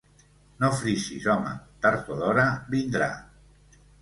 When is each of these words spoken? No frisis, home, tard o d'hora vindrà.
No 0.63 0.69
frisis, 0.79 1.27
home, 1.33 1.51
tard 1.85 2.09
o 2.15 2.19
d'hora 2.23 2.47
vindrà. 2.73 3.13